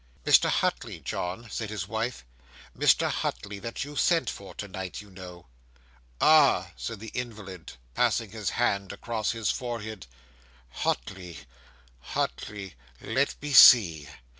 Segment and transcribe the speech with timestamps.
[0.25, 0.49] '"Mr.
[0.49, 2.25] Hutley, John," said his wife;
[2.75, 3.07] "Mr.
[3.11, 5.45] Hutley, that you sent for to night, you know."
[6.19, 10.07] '"Ah!" said the invalid, passing his hand across his forehead;
[10.77, 11.45] "Hutley
[12.15, 14.09] Hutley let me see."